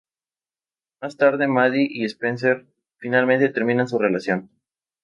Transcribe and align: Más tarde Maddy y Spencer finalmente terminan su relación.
Más 0.99 1.15
tarde 1.15 1.45
Maddy 1.47 1.85
y 1.87 2.05
Spencer 2.05 2.65
finalmente 2.97 3.49
terminan 3.49 3.87
su 3.87 3.99
relación. 3.99 4.49